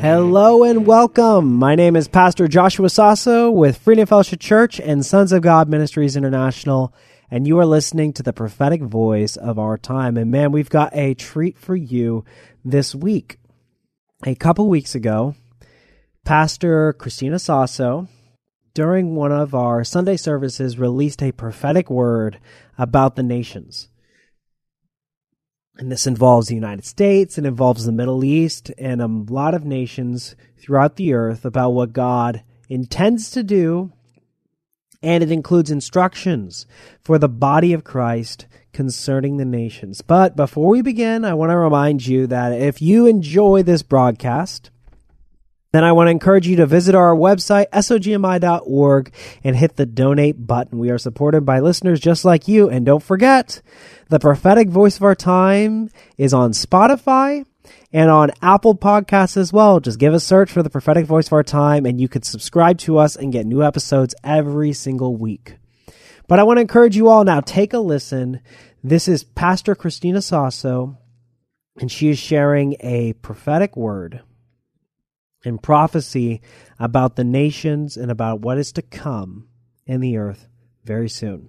[0.00, 1.54] Hello and welcome.
[1.54, 6.14] My name is Pastor Joshua Sasso with Freedom Fellowship Church and Sons of God Ministries
[6.14, 6.94] International,
[7.32, 10.16] and you are listening to the prophetic voice of our time.
[10.16, 12.24] And man, we've got a treat for you
[12.64, 13.38] this week.
[14.24, 15.34] A couple weeks ago,
[16.24, 18.06] Pastor Christina Sasso,
[18.74, 22.38] during one of our Sunday services, released a prophetic word
[22.78, 23.88] about the nations.
[25.78, 29.64] And this involves the United States, it involves the Middle East, and a lot of
[29.64, 33.92] nations throughout the earth about what God intends to do.
[35.00, 36.66] And it includes instructions
[37.00, 40.02] for the body of Christ concerning the nations.
[40.02, 44.70] But before we begin, I want to remind you that if you enjoy this broadcast,
[45.72, 49.12] then I want to encourage you to visit our website, sogmi.org,
[49.44, 50.78] and hit the donate button.
[50.78, 52.70] We are supported by listeners just like you.
[52.70, 53.60] And don't forget,
[54.08, 57.44] the prophetic voice of our time is on Spotify
[57.92, 59.78] and on Apple Podcasts as well.
[59.78, 62.78] Just give a search for the prophetic voice of our time, and you can subscribe
[62.78, 65.56] to us and get new episodes every single week.
[66.28, 68.40] But I want to encourage you all now, take a listen.
[68.82, 70.96] This is Pastor Christina Sasso,
[71.78, 74.22] and she is sharing a prophetic word
[75.48, 76.40] and prophecy
[76.78, 79.48] about the nations and about what is to come
[79.86, 80.46] in the earth
[80.84, 81.48] very soon.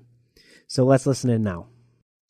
[0.68, 1.68] So let's listen in now.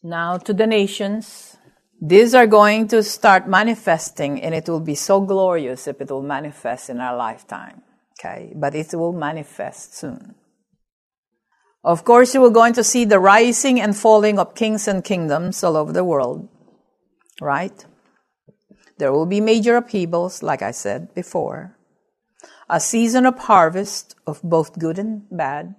[0.04, 1.58] Now to the nations.
[2.02, 6.24] These are going to start manifesting, and it will be so glorious if it will
[6.24, 7.82] manifest in our lifetime.
[8.18, 10.36] Okay, but it will manifest soon.
[11.84, 15.64] Of course, you are going to see the rising and falling of kings and kingdoms
[15.64, 16.48] all over the world,
[17.42, 17.86] right?
[19.00, 21.78] There will be major upheavals, like I said before.
[22.70, 25.76] A season of harvest of both good and bad.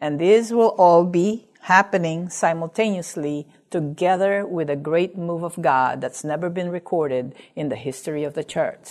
[0.00, 6.22] And this will all be happening simultaneously together with a great move of God that's
[6.22, 8.88] never been recorded in the history of the church.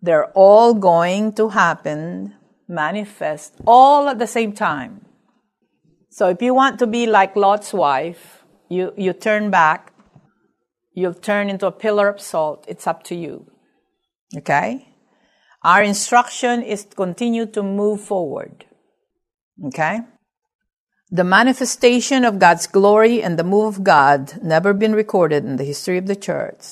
[0.00, 2.34] They're all going to happen,
[2.68, 5.04] manifest, all at the same time.
[6.10, 9.91] So if you want to be like Lot's wife, you, you turn back
[10.94, 12.64] you'll turn into a pillar of salt.
[12.68, 13.50] It's up to you.
[14.36, 14.88] Okay?
[15.62, 18.64] Our instruction is to continue to move forward.
[19.66, 20.00] Okay?
[21.10, 25.64] The manifestation of God's glory and the move of God never been recorded in the
[25.64, 26.64] history of the church.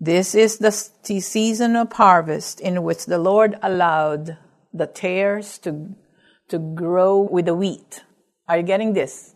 [0.00, 4.36] This is the season of harvest in which the Lord allowed
[4.72, 5.94] the tares to,
[6.48, 8.04] to grow with the wheat.
[8.48, 9.34] Are you getting this?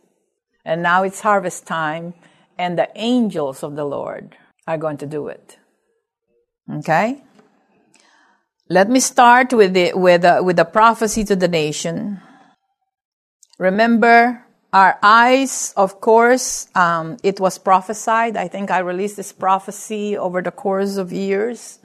[0.64, 2.14] And now it's harvest time
[2.60, 5.56] and the angels of the Lord are going to do it.
[6.70, 7.22] Okay?
[8.68, 12.20] Let me start with the, with the, with the prophecy to the nation.
[13.58, 14.44] Remember,
[14.74, 18.36] our eyes, of course, um, it was prophesied.
[18.36, 21.78] I think I released this prophecy over the course of years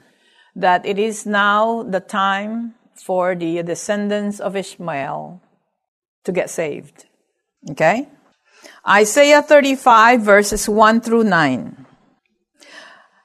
[0.54, 5.40] that it is now the time for the descendants of Ishmael
[6.24, 7.06] to get saved.
[7.70, 8.08] Okay?
[8.88, 11.86] Isaiah 35 verses 1 through 9.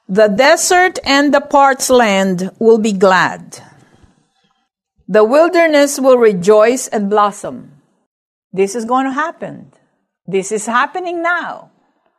[0.08, 3.60] The desert and the parched land will be glad.
[5.06, 7.80] The wilderness will rejoice and blossom.
[8.52, 9.72] This is going to happen.
[10.26, 11.70] This is happening now.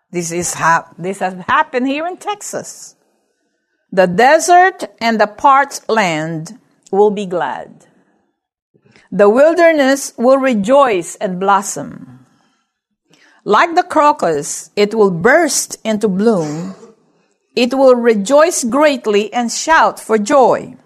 [0.09, 2.95] This is hap- this has happened here in Texas.
[3.91, 6.59] The desert and the parched land
[6.91, 7.87] will be glad.
[9.11, 12.22] The wilderness will rejoice and blossom.
[13.45, 16.75] Like the crocus, it will burst into bloom.
[17.55, 20.77] It will rejoice greatly and shout for joy.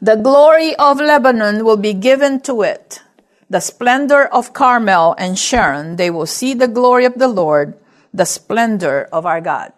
[0.00, 3.02] The glory of Lebanon will be given to it.
[3.50, 7.74] The splendor of Carmel and Sharon, they will see the glory of the Lord,
[8.14, 9.72] the splendor of our God.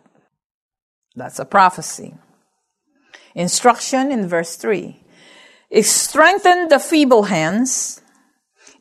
[1.16, 2.14] That's a prophecy.
[3.34, 5.00] Instruction in verse 3.
[5.82, 8.00] strengthen the feeble hands,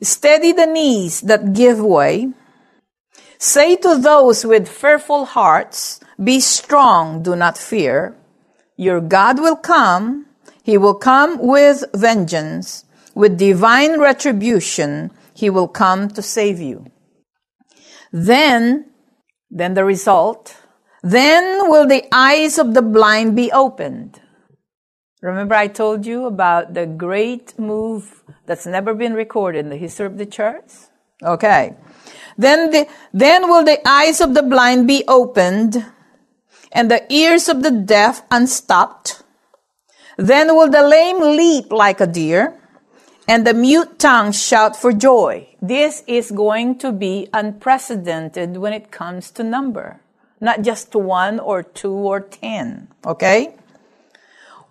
[0.00, 2.32] steady the knees that give way.
[3.38, 8.16] Say to those with fearful hearts, be strong, do not fear.
[8.76, 10.26] Your God will come.
[10.62, 12.84] He will come with vengeance,
[13.14, 15.10] with divine retribution.
[15.34, 16.86] He will come to save you.
[18.12, 18.90] Then,
[19.50, 20.56] then the result,
[21.02, 24.20] then will the eyes of the blind be opened.
[25.20, 30.06] Remember I told you about the great move that's never been recorded in the history
[30.06, 30.70] of the church?
[31.22, 31.74] Okay.
[32.36, 35.84] Then the, then will the eyes of the blind be opened
[36.72, 39.22] and the ears of the deaf unstopped.
[40.16, 42.58] Then will the lame leap like a deer
[43.26, 45.48] and the mute tongue shout for joy.
[45.62, 50.00] This is going to be unprecedented when it comes to number.
[50.40, 52.88] Not just one or two or ten.
[53.06, 53.54] Okay?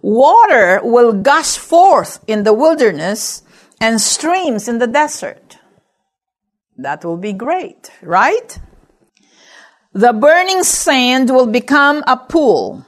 [0.01, 3.42] Water will gush forth in the wilderness
[3.80, 5.57] and streams in the desert.
[6.77, 8.59] That will be great, right?
[9.93, 12.85] The burning sand will become a pool,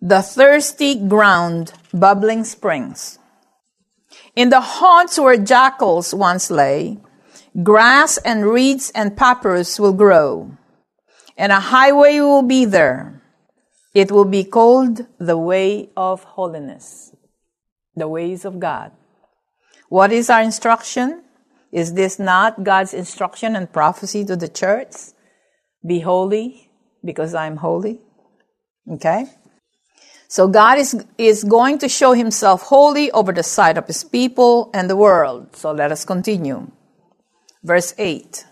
[0.00, 3.18] the thirsty ground, bubbling springs.
[4.36, 6.98] In the haunts where jackals once lay,
[7.62, 10.56] grass and reeds and papyrus will grow,
[11.36, 13.22] and a highway will be there.
[13.92, 17.12] It will be called the way of holiness,
[17.96, 18.92] the ways of God.
[19.88, 21.24] What is our instruction?
[21.72, 24.94] Is this not God's instruction and prophecy to the church?
[25.86, 26.70] Be holy
[27.04, 28.00] because I'm holy.
[28.90, 29.26] Okay?
[30.28, 34.70] So God is, is going to show himself holy over the sight of his people
[34.72, 35.56] and the world.
[35.56, 36.70] So let us continue.
[37.64, 38.46] Verse 8.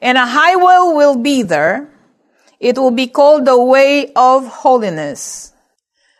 [0.00, 1.90] And a highway will be there.
[2.58, 5.52] It will be called the way of holiness.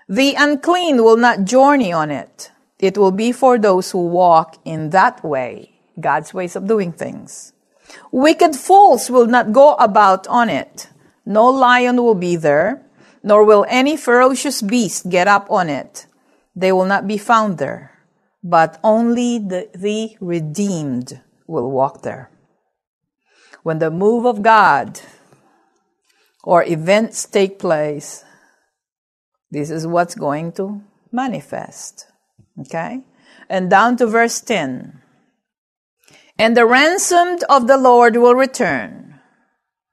[0.08, 2.50] The unclean will not journey on it.
[2.78, 7.52] It will be for those who walk in that way, God's ways of doing things.
[8.12, 10.88] Wicked fools will not go about on it.
[11.26, 12.82] No lion will be there,
[13.22, 16.06] nor will any ferocious beast get up on it.
[16.54, 17.98] They will not be found there,
[18.42, 22.30] but only the, the redeemed will walk there.
[23.62, 25.00] When the move of God
[26.42, 28.24] or events take place,
[29.50, 30.82] this is what's going to
[31.12, 32.06] manifest.
[32.60, 33.02] Okay?
[33.48, 34.99] And down to verse 10.
[36.40, 39.20] And the ransomed of the Lord will return.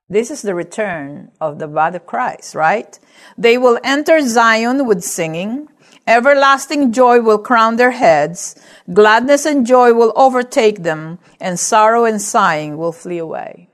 [0.08, 2.98] This is the return of the body of Christ, right?
[3.38, 5.68] They will enter Zion with singing.
[6.08, 8.56] Everlasting joy will crown their heads.
[8.94, 13.68] Gladness and joy will overtake them, and sorrow and sighing will flee away.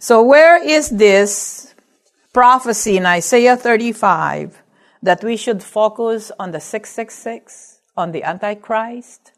[0.00, 1.76] So, where is this
[2.32, 4.60] prophecy in Isaiah 35
[5.00, 7.78] that we should focus on the 666?
[7.98, 9.32] on the Antichrist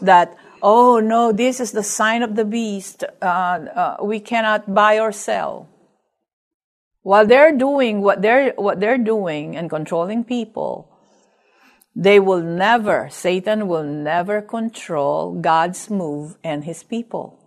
[0.00, 3.04] that, oh no, this is the sign of the beast.
[3.20, 5.68] Uh, uh, we cannot buy or sell.
[7.02, 10.90] While they're doing what they're, what they're doing and controlling people,
[11.94, 17.38] they will never, Satan will never control God's move and his people.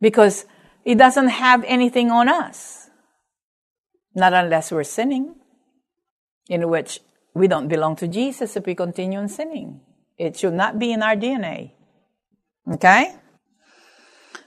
[0.00, 0.46] Because
[0.84, 2.90] he doesn't have anything on us.
[4.14, 5.36] Not unless we're sinning,
[6.48, 7.00] in which
[7.34, 9.80] we don't belong to Jesus if we continue in sinning.
[10.16, 11.72] It should not be in our DNA.
[12.72, 13.14] Okay?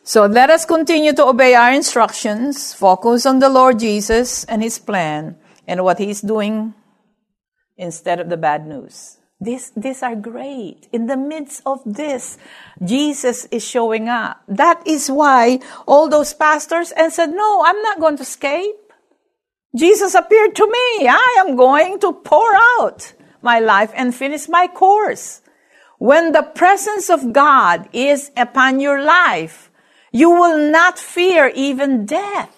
[0.03, 4.79] So let us continue to obey our instructions, focus on the Lord Jesus and His
[4.79, 6.73] plan and what He's doing
[7.77, 9.17] instead of the bad news.
[9.39, 10.87] This, these are great.
[10.91, 12.37] In the midst of this,
[12.83, 14.41] Jesus is showing up.
[14.47, 18.75] That is why all those pastors and said, no, I'm not going to escape.
[19.75, 21.07] Jesus appeared to me.
[21.07, 25.40] I am going to pour out my life and finish my course.
[26.01, 29.69] When the presence of God is upon your life,
[30.11, 32.49] you will not fear even death.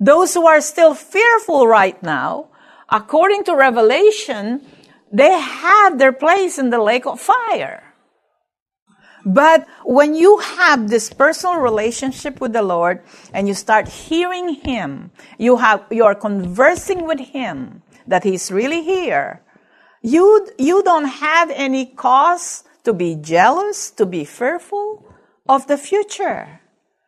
[0.00, 2.48] Those who are still fearful right now,
[2.88, 4.64] according to Revelation,
[5.12, 7.84] they have their place in the lake of fire.
[9.26, 13.02] But when you have this personal relationship with the Lord
[13.34, 18.82] and you start hearing Him, you have, you are conversing with Him that He's really
[18.82, 19.42] here.
[20.02, 25.04] You, you don't have any cause to be jealous, to be fearful
[25.48, 26.60] of the future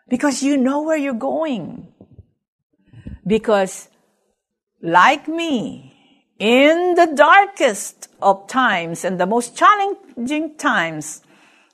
[0.09, 1.93] because you know where you're going.
[3.27, 3.89] Because
[4.83, 5.95] like me,
[6.39, 11.23] in the darkest of times and the most challenging times,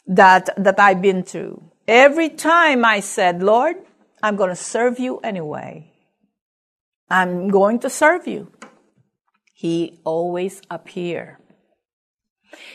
[0.06, 1.62] that, that I've been through.
[1.88, 3.76] Every time I said, Lord,
[4.22, 5.92] I'm going to serve you anyway.
[7.08, 8.50] I'm going to serve you.
[9.56, 11.40] He always appear.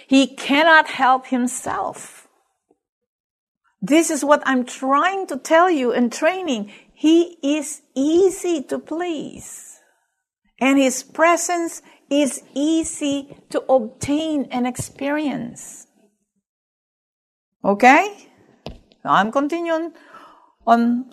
[0.08, 2.28] He cannot help himself.
[3.80, 6.74] This is what I'm trying to tell you in training.
[6.92, 9.78] He is easy to please.
[10.60, 15.86] And his presence is easy to obtain and experience.
[17.64, 18.28] Okay?
[19.06, 19.94] I'm continuing
[20.66, 21.12] on.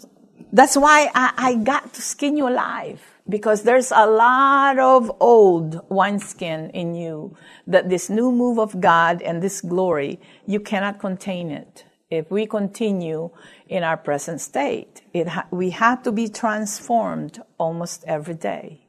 [0.50, 5.80] That's why I, I got to skin you alive because there's a lot of old
[5.90, 11.50] wineskin in you that this new move of God and this glory, you cannot contain
[11.50, 11.84] it.
[12.10, 13.30] If we continue
[13.68, 18.86] in our present state, it ha- we have to be transformed almost every day.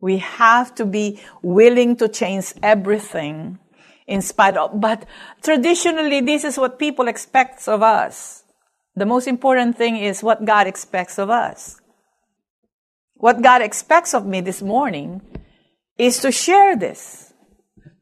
[0.00, 3.58] We have to be willing to change everything
[4.06, 5.06] in spite of, but
[5.42, 8.44] traditionally this is what people expect of us.
[8.94, 11.80] The most important thing is what God expects of us.
[13.14, 15.22] What God expects of me this morning
[15.96, 17.32] is to share this,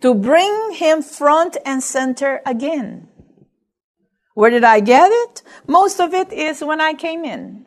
[0.00, 3.08] to bring Him front and center again.
[4.34, 5.42] Where did I get it?
[5.66, 7.66] Most of it is when I came in.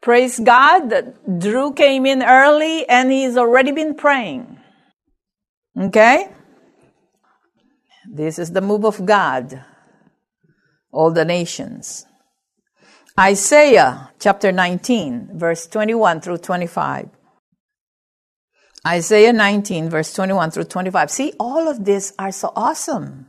[0.00, 4.58] Praise God that Drew came in early and he's already been praying.
[5.78, 6.30] Okay?
[8.08, 9.64] This is the move of God.
[10.92, 12.06] All the nations.
[13.18, 17.08] Isaiah chapter 19, verse 21 through 25.
[18.86, 21.10] Isaiah 19, verse 21 through 25.
[21.10, 23.26] See, all of this are so awesome.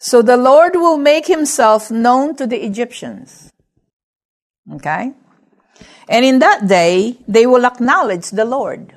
[0.00, 3.52] So the Lord will make himself known to the Egyptians.
[4.72, 5.12] Okay?
[6.08, 8.96] And in that day, they will acknowledge the Lord.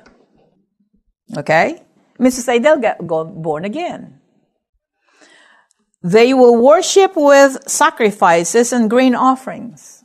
[1.36, 1.82] Okay?
[2.18, 2.62] Mrs.
[2.62, 4.21] they'll get born again.
[6.02, 10.04] They will worship with sacrifices and grain offerings.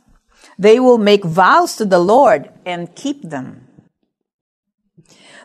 [0.58, 3.66] They will make vows to the Lord and keep them.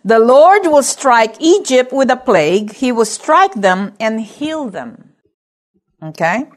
[0.04, 2.74] The Lord will strike Egypt with a plague.
[2.74, 5.14] He will strike them and heal them.
[6.02, 6.50] Okay?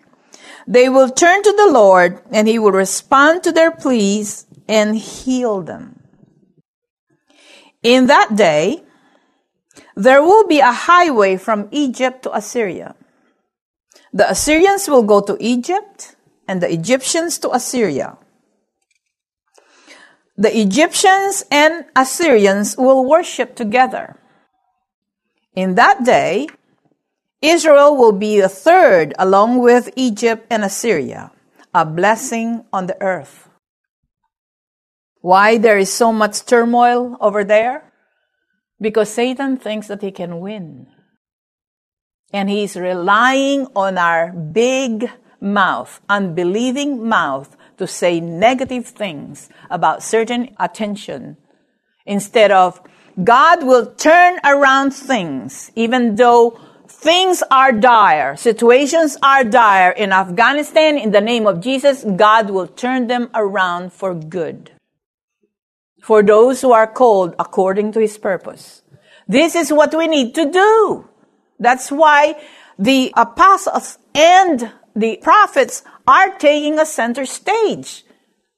[0.67, 5.63] They will turn to the Lord and he will respond to their pleas and heal
[5.63, 6.03] them.
[7.83, 8.83] In that day,
[9.95, 12.96] there will be a highway from Egypt to Assyria.
[14.13, 16.17] The Assyrians will go to Egypt
[16.49, 18.19] and the Egyptians to Assyria.
[20.37, 24.21] The Egyptians and Assyrians will worship together.
[25.55, 26.49] In that day,
[27.41, 31.33] Israel will be a third along with Egypt and Assyria,
[31.73, 33.49] a blessing on the earth.
[35.21, 37.93] Why there is so much turmoil over there?
[38.81, 40.87] Because Satan thinks that he can win.
[42.33, 50.55] And he's relying on our big mouth, unbelieving mouth, to say negative things about certain
[50.59, 51.37] attention
[52.07, 52.81] instead of
[53.23, 60.99] God will turn around things, even though things are dire, situations are dire in Afghanistan.
[60.99, 64.71] In the name of Jesus, God will turn them around for good.
[66.03, 68.83] For those who are called according to his purpose.
[69.27, 71.09] This is what we need to do.
[71.59, 72.37] That's why
[72.79, 78.05] the apostles and the prophets are taking a center stage.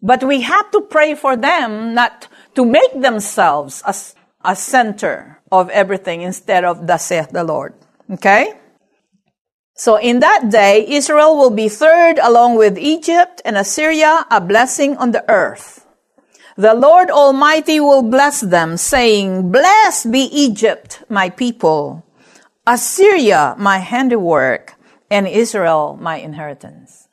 [0.01, 3.95] But we have to pray for them not to make themselves a,
[4.45, 7.75] a center of everything instead of the saith the Lord.
[8.11, 8.55] Okay?
[9.75, 14.97] So in that day, Israel will be third along with Egypt and Assyria, a blessing
[14.97, 15.87] on the earth.
[16.57, 22.05] The Lord Almighty will bless them, saying, Blessed be Egypt, my people,
[22.69, 24.75] Assyria, my handiwork,
[25.11, 27.09] and Israel, my inheritance.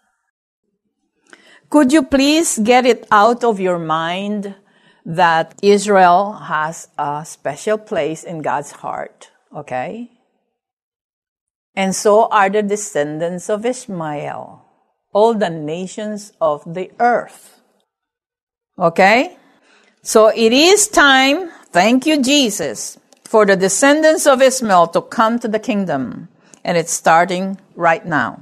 [1.69, 4.53] Could you please get it out of your mind
[5.05, 9.31] that Israel has a special place in God's heart?
[9.55, 10.11] Okay?
[11.73, 14.61] And so are the descendants of Ishmael,
[15.13, 17.61] all the nations of the earth.
[18.77, 19.37] Okay?
[20.01, 22.99] So it is time, thank you, Jesus,
[23.35, 26.29] for the descendants of Ishmael to come to the kingdom.
[26.63, 28.39] And it's starting right now.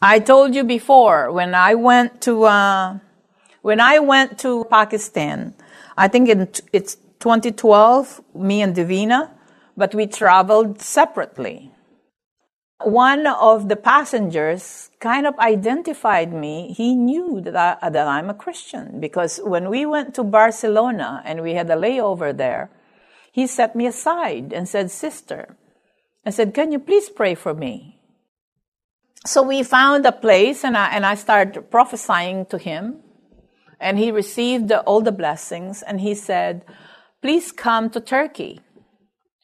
[0.00, 3.00] I told you before when I went to uh,
[3.60, 5.52] when I went to Pakistan.
[5.94, 8.22] I think in, it's 2012.
[8.34, 9.30] Me and Divina,
[9.76, 11.70] but we traveled separately.
[12.80, 16.72] One of the passengers kind of identified me.
[16.72, 21.42] He knew that, I, that I'm a Christian because when we went to Barcelona and
[21.42, 22.70] we had a layover there,
[23.32, 25.56] he set me aside and said, Sister,
[26.24, 27.98] I said, Can you please pray for me?
[29.26, 33.00] So we found a place and I, and I started prophesying to him.
[33.80, 36.64] And he received all the blessings and he said,
[37.20, 38.60] Please come to Turkey.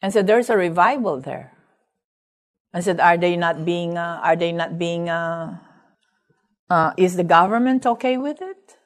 [0.01, 1.51] and said, "There's a revival there."
[2.73, 3.97] I said, "Are they not being?
[3.97, 5.09] Uh, are they not being?
[5.09, 5.59] Uh,
[6.69, 8.77] uh, is the government okay with it?"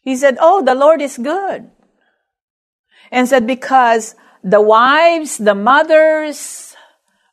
[0.00, 1.70] He said, "Oh, the Lord is good,"
[3.10, 6.76] and said because the wives, the mothers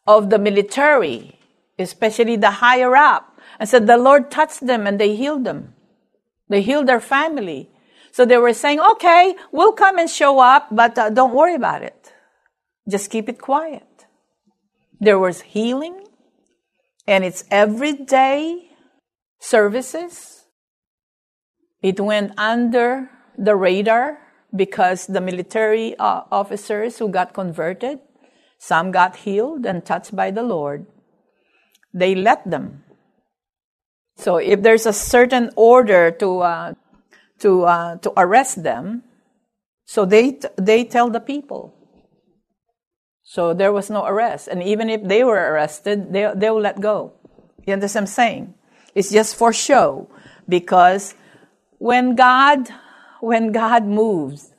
[0.07, 1.39] of the military,
[1.77, 5.73] especially the higher up, and said the Lord touched them and they healed them.
[6.49, 7.69] They healed their family.
[8.11, 11.81] So they were saying, okay, we'll come and show up, but uh, don't worry about
[11.81, 12.13] it.
[12.87, 14.05] Just keep it quiet.
[14.99, 16.05] There was healing,
[17.07, 18.69] and it's everyday
[19.39, 20.45] services.
[21.81, 24.19] It went under the radar
[24.55, 27.99] because the military uh, officers who got converted,
[28.59, 30.85] some got healed and touched by the Lord.
[31.93, 32.83] They let them.
[34.17, 36.73] So if there's a certain order to uh,
[37.39, 39.03] to uh, to arrest them,
[39.85, 41.73] so they they tell the people.
[43.23, 46.79] So there was no arrest, and even if they were arrested, they they will let
[46.79, 47.13] go.
[47.65, 48.53] You understand what I'm saying?
[48.93, 50.09] It's just for show,
[50.47, 51.15] because
[51.79, 52.69] when God
[53.23, 54.51] when God moves,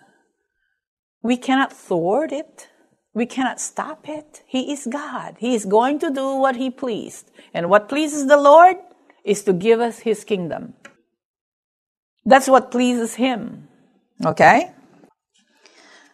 [1.22, 2.68] we cannot thwart it.
[3.12, 4.42] We cannot stop it.
[4.46, 5.36] He is God.
[5.38, 7.30] He is going to do what He pleased.
[7.52, 8.76] And what pleases the Lord
[9.22, 10.72] is to give us His kingdom.
[12.24, 13.68] That's what pleases Him.
[14.24, 14.72] Okay?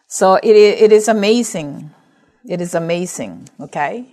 [0.07, 1.91] So it, it is amazing.
[2.45, 3.47] It is amazing.
[3.61, 4.05] Okay?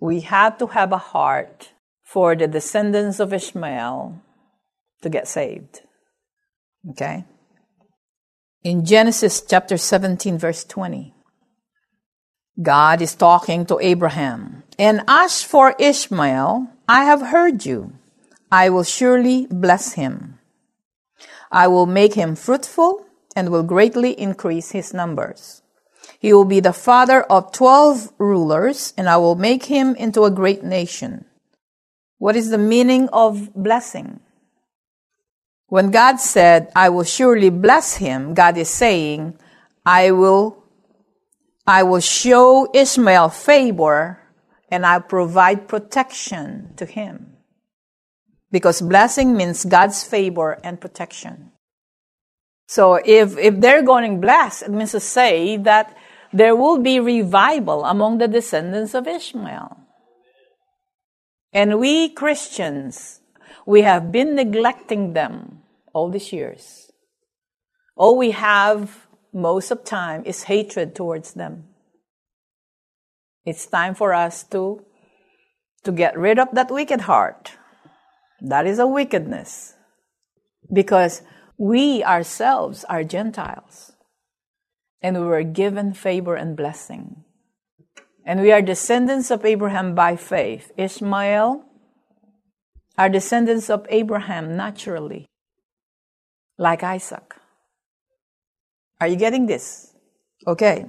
[0.00, 1.70] We have to have a heart
[2.02, 4.20] for the descendants of Ishmael
[5.00, 5.80] to get saved.
[6.90, 7.24] Okay?
[8.62, 11.14] In Genesis chapter 17, verse 20,
[12.62, 14.62] God is talking to Abraham.
[14.78, 17.92] And as for Ishmael, I have heard you.
[18.50, 20.38] I will surely bless him.
[21.50, 23.04] I will make him fruitful
[23.36, 25.62] and will greatly increase his numbers.
[26.18, 30.30] He will be the father of twelve rulers, and I will make him into a
[30.30, 31.24] great nation.
[32.18, 34.20] What is the meaning of blessing?
[35.74, 39.36] When God said, I will surely bless him, God is saying,
[39.84, 40.62] I will,
[41.66, 44.22] I will show Ishmael favor
[44.70, 47.38] and I'll provide protection to him.
[48.52, 51.50] Because blessing means God's favor and protection.
[52.68, 55.98] So if, if they're going blessed, it means to say that
[56.32, 59.76] there will be revival among the descendants of Ishmael.
[61.52, 63.22] And we Christians,
[63.66, 65.62] we have been neglecting them
[65.94, 66.90] all these years.
[67.96, 71.64] All we have most of time is hatred towards them.
[73.44, 74.84] It's time for us to,
[75.84, 77.52] to get rid of that wicked heart.
[78.40, 79.74] That is a wickedness.
[80.72, 81.22] Because
[81.58, 83.92] we ourselves are Gentiles.
[85.02, 87.24] And we were given favor and blessing.
[88.24, 90.72] And we are descendants of Abraham by faith.
[90.78, 91.64] Ishmael
[92.96, 95.26] are descendants of Abraham naturally,
[96.58, 97.34] like Isaac.
[99.00, 99.92] Are you getting this?
[100.46, 100.86] Okay.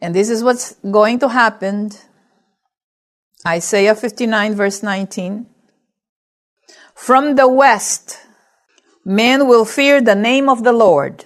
[0.00, 1.90] And this is what's going to happen.
[3.46, 5.46] Isaiah 59, verse 19.
[6.94, 8.20] From the west,
[9.04, 11.24] men will fear the name of the Lord.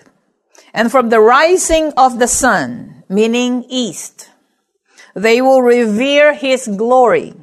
[0.74, 4.30] And from the rising of the sun, meaning east,
[5.14, 7.34] they will revere his glory.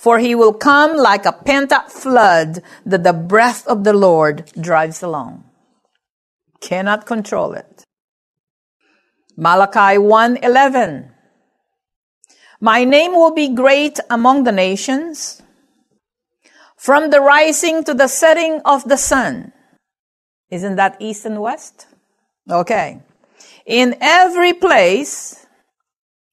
[0.00, 4.50] For he will come like a pent up flood that the breath of the Lord
[4.58, 5.44] drives along.
[6.62, 7.84] Cannot control it.
[9.36, 11.12] Malachi 1:11
[12.60, 15.42] My name will be great among the nations
[16.78, 19.52] from the rising to the setting of the sun.
[20.48, 21.86] Isn't that east and west?
[22.48, 23.02] Okay.
[23.66, 25.44] In every place,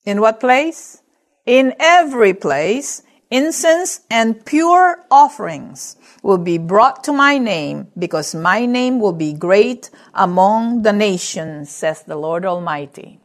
[0.05, 1.03] in what place?
[1.45, 8.65] In every place, incense and pure offerings will be brought to my name because my
[8.65, 13.19] name will be great among the nations, says the Lord Almighty.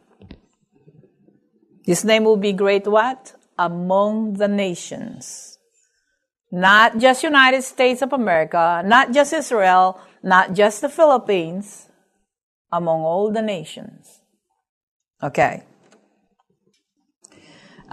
[1.83, 3.33] His name will be great what?
[3.57, 5.57] Among the nations.
[6.51, 11.89] Not just United States of America, not just Israel, not just the Philippines,
[12.71, 14.21] among all the nations.
[15.21, 15.63] Okay.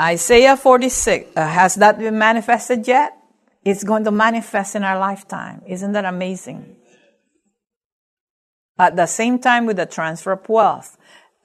[0.01, 3.19] Isaiah 46, uh, has that been manifested yet?
[3.65, 5.61] It's going to manifest in our lifetime.
[5.67, 6.77] Isn't that amazing?
[8.79, 10.97] At the same time with the transfer of wealth.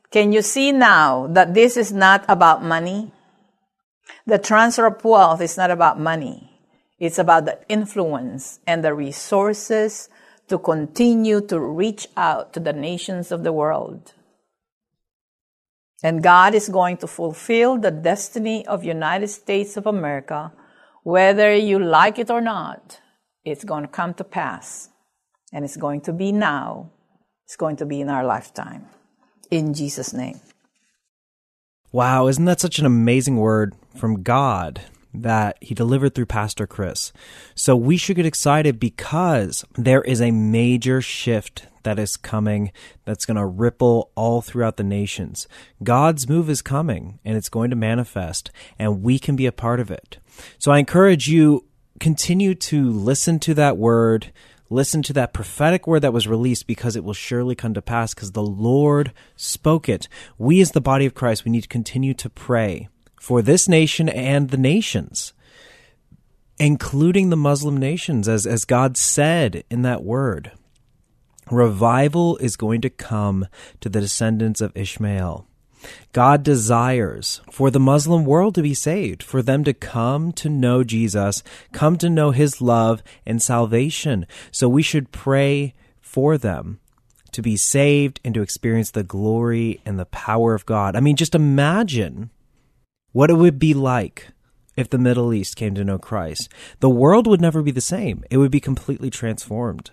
[0.09, 3.11] Can you see now that this is not about money?
[4.25, 6.49] The transfer of wealth is not about money.
[6.97, 10.07] It's about the influence and the resources
[10.47, 14.13] to continue to reach out to the nations of the world.
[16.03, 20.51] And God is going to fulfill the destiny of United States of America,
[21.03, 22.99] whether you like it or not.
[23.43, 24.89] It's going to come to pass.
[25.53, 26.91] And it's going to be now.
[27.45, 28.87] It's going to be in our lifetime.
[29.51, 30.39] In Jesus' name.
[31.91, 34.81] Wow, isn't that such an amazing word from God
[35.21, 37.11] that he delivered through Pastor Chris?
[37.53, 42.71] So we should get excited because there is a major shift that is coming
[43.05, 45.47] that's going to ripple all throughout the nations.
[45.81, 49.79] God's move is coming and it's going to manifest and we can be a part
[49.79, 50.17] of it.
[50.57, 51.65] So I encourage you
[51.99, 54.33] continue to listen to that word,
[54.69, 58.13] listen to that prophetic word that was released because it will surely come to pass
[58.13, 60.09] because the Lord spoke it.
[60.37, 64.09] We as the body of Christ, we need to continue to pray for this nation
[64.09, 65.33] and the nations
[66.59, 70.51] including the Muslim nations, as, as God said in that word.
[71.51, 73.47] Revival is going to come
[73.81, 75.47] to the descendants of Ishmael.
[76.13, 80.83] God desires for the Muslim world to be saved, for them to come to know
[80.83, 84.25] Jesus, come to know his love and salvation.
[84.51, 86.79] So we should pray for them
[87.33, 90.95] to be saved and to experience the glory and the power of God.
[90.95, 92.31] I mean, just imagine
[93.15, 94.27] what it would be like
[94.75, 96.49] if the Middle East came to know Christ.
[96.81, 99.91] The world would never be the same, it would be completely transformed.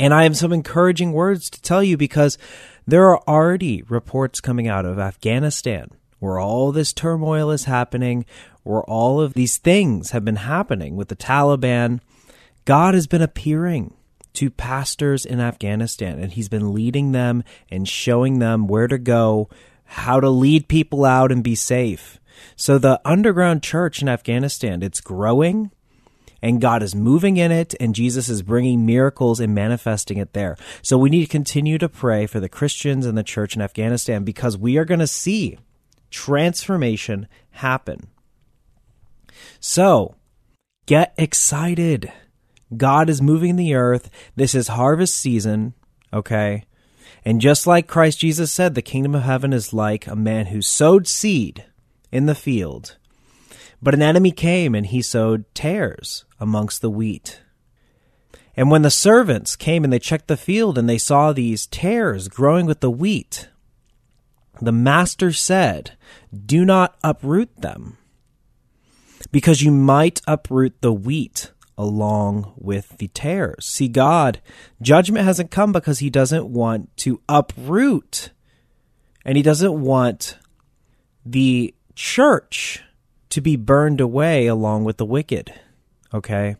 [0.00, 2.38] And I have some encouraging words to tell you because
[2.88, 8.26] there are already reports coming out of Afghanistan where all this turmoil is happening,
[8.64, 12.00] where all of these things have been happening with the Taliban.
[12.64, 13.94] God has been appearing
[14.32, 19.48] to pastors in Afghanistan and he's been leading them and showing them where to go,
[19.92, 22.18] how to lead people out and be safe.
[22.56, 25.70] So the underground church in Afghanistan, it's growing
[26.40, 30.56] and God is moving in it, and Jesus is bringing miracles and manifesting it there.
[30.82, 34.24] So we need to continue to pray for the Christians and the church in Afghanistan
[34.24, 35.56] because we are going to see
[36.10, 38.08] transformation happen.
[39.60, 40.16] So
[40.86, 42.12] get excited.
[42.76, 44.10] God is moving the earth.
[44.34, 45.74] This is harvest season,
[46.12, 46.64] okay?
[47.24, 50.60] And just like Christ Jesus said, the kingdom of heaven is like a man who
[50.60, 51.64] sowed seed
[52.10, 52.96] in the field
[53.82, 57.42] but an enemy came and he sowed tares amongst the wheat.
[58.56, 62.28] And when the servants came and they checked the field and they saw these tares
[62.28, 63.48] growing with the wheat,
[64.60, 65.96] the master said,
[66.32, 67.96] Do not uproot them,
[69.32, 73.64] because you might uproot the wheat along with the tares.
[73.66, 74.40] See, God,
[74.80, 78.30] judgment hasn't come because he doesn't want to uproot,
[79.24, 80.38] and he doesn't want
[81.24, 82.82] the church
[83.30, 85.52] to be burned away along with the wicked.
[86.12, 86.56] Okay.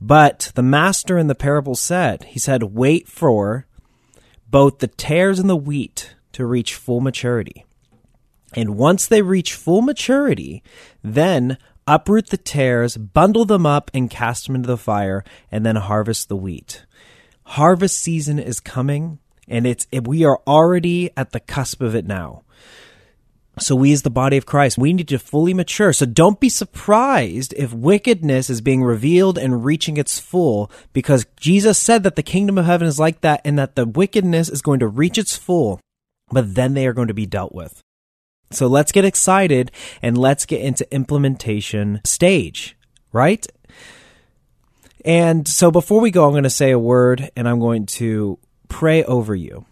[0.00, 3.66] But the master in the parable said, he said, wait for
[4.48, 7.64] both the tares and the wheat to reach full maturity.
[8.54, 10.62] And once they reach full maturity,
[11.02, 15.76] then uproot the tares, bundle them up, and cast them into the fire, and then
[15.76, 16.84] harvest the wheat.
[17.44, 19.18] Harvest season is coming,
[19.48, 22.42] and it's we are already at the cusp of it now.
[23.58, 25.92] So we as the body of Christ, we need to fully mature.
[25.92, 31.78] So don't be surprised if wickedness is being revealed and reaching its full because Jesus
[31.78, 34.80] said that the kingdom of heaven is like that and that the wickedness is going
[34.80, 35.80] to reach its full,
[36.30, 37.82] but then they are going to be dealt with.
[38.50, 42.76] So let's get excited and let's get into implementation stage,
[43.12, 43.46] right?
[45.04, 48.38] And so before we go, I'm going to say a word and I'm going to
[48.68, 49.64] pray over you.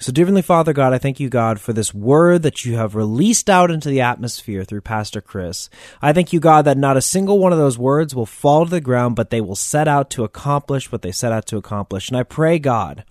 [0.00, 3.50] So, Heavenly Father God, I thank you, God, for this word that you have released
[3.50, 5.68] out into the atmosphere through Pastor Chris.
[6.00, 8.70] I thank you, God, that not a single one of those words will fall to
[8.70, 12.08] the ground, but they will set out to accomplish what they set out to accomplish.
[12.08, 13.04] And I pray, God,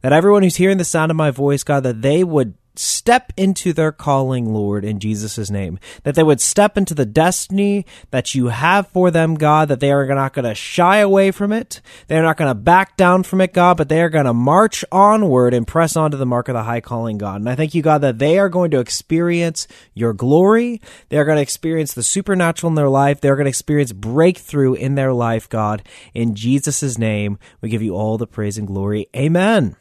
[0.00, 3.72] that everyone who's hearing the sound of my voice, God, that they would step into
[3.72, 5.78] their calling, Lord, in Jesus' name.
[6.04, 9.92] That they would step into the destiny that you have for them, God, that they
[9.92, 11.80] are not going to shy away from it.
[12.06, 14.84] They're not going to back down from it, God, but they are going to march
[14.90, 17.40] onward and press on to the mark of the high calling, God.
[17.40, 20.80] And I thank you, God, that they are going to experience your glory.
[21.08, 23.20] They are going to experience the supernatural in their life.
[23.20, 25.82] They're going to experience breakthrough in their life, God.
[26.14, 29.08] In Jesus' name, we give you all the praise and glory.
[29.14, 29.76] Amen.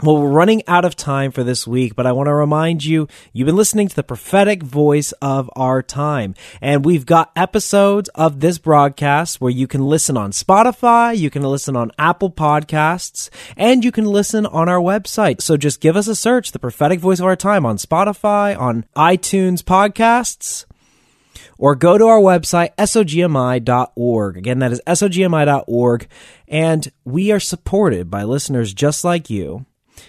[0.00, 3.08] Well, we're running out of time for this week, but I want to remind you,
[3.32, 6.36] you've been listening to the prophetic voice of our time.
[6.60, 11.42] And we've got episodes of this broadcast where you can listen on Spotify, you can
[11.42, 15.42] listen on Apple Podcasts, and you can listen on our website.
[15.42, 18.84] So just give us a search, the prophetic voice of our time on Spotify, on
[18.94, 20.64] iTunes podcasts,
[21.58, 24.36] or go to our website, sogmi.org.
[24.36, 26.06] Again, that is sogmi.org.
[26.46, 29.66] And we are supported by listeners just like you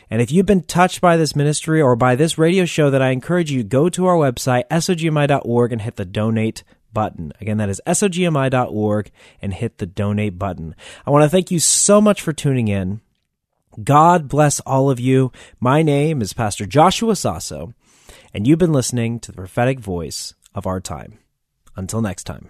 [0.09, 3.11] And if you've been touched by this ministry or by this radio show, that I
[3.11, 7.31] encourage you go to our website, sogmi.org, and hit the donate button.
[7.39, 10.75] Again, that is sogmi.org and hit the donate button.
[11.05, 13.01] I want to thank you so much for tuning in.
[13.83, 15.31] God bless all of you.
[15.59, 17.73] My name is Pastor Joshua Sasso,
[18.33, 21.19] and you've been listening to the prophetic voice of our time.
[21.75, 22.49] Until next time.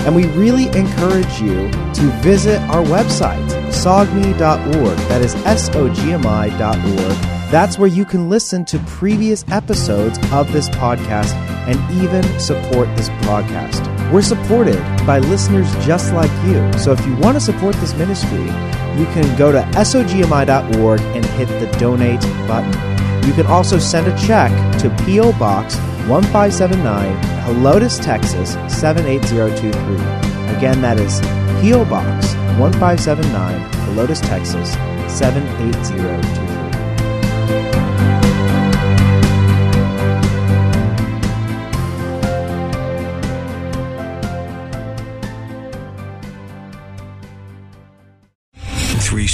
[0.00, 4.98] And we really encourage you to visit our website, sogmi.org.
[5.08, 7.36] That is S O G M I.org.
[7.50, 11.32] That's where you can listen to previous episodes of this podcast
[11.68, 13.82] and even support this broadcast.
[14.12, 16.72] We're supported by listeners just like you.
[16.78, 18.46] So if you want to support this ministry,
[18.98, 22.72] you can go to sogmi.org and hit the donate button.
[23.26, 25.32] You can also send a check to P.O.
[25.32, 25.76] Box
[26.08, 29.96] 1579, Helotes, Texas 78023.
[30.56, 31.20] Again, that is
[31.60, 31.84] P.O.
[31.84, 34.72] Box 1579, Helotes, Texas
[35.12, 36.45] 78023.